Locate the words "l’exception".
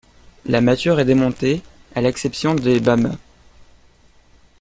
2.01-2.55